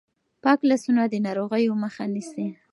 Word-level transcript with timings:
پاک 0.43 0.59
لاسونه 0.69 1.01
د 1.07 1.15
ناروغیو 1.25 1.73
مخه 1.83 2.03
نیسي. 2.13 2.45